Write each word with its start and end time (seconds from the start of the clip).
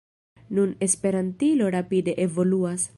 Nun 0.59 0.71
Esperantilo 0.87 1.65
rapide 1.77 2.17
evoluas. 2.29 2.81